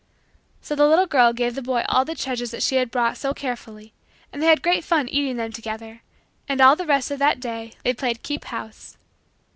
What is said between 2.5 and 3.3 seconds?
she had brought